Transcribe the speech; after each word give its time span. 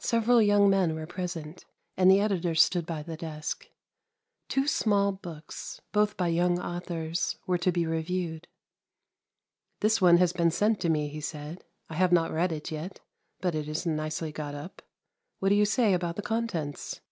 Several 0.00 0.40
young 0.40 0.70
men 0.70 0.94
were 0.94 1.06
present, 1.06 1.66
and 1.94 2.10
the 2.10 2.20
editor 2.20 2.54
stood 2.54 2.86
by 2.86 3.02
the 3.02 3.18
desk. 3.18 3.68
Two 4.48 4.66
small 4.66 5.12
books, 5.12 5.78
both 5.92 6.16
by 6.16 6.28
young 6.28 6.58
authors, 6.58 7.36
were 7.46 7.58
to 7.58 7.70
be 7.70 7.84
reviewed.' 7.84 8.48
This 9.80 10.00
one 10.00 10.16
has 10.16 10.32
been 10.32 10.50
sent 10.50 10.80
to 10.80 10.88
me,' 10.88 11.08
he 11.10 11.20
said;' 11.20 11.66
I 11.90 11.96
have 11.96 12.12
not 12.12 12.32
read 12.32 12.50
it 12.50 12.70
yet, 12.70 13.00
but 13.42 13.54
it 13.54 13.68
is 13.68 13.84
nicely 13.84 14.32
got 14.32 14.54
up; 14.54 14.80
what 15.38 15.50
do 15.50 15.54
you 15.54 15.66
say 15.66 15.92
about 15.92 16.16
the 16.16 16.22
contents?' 16.22 17.02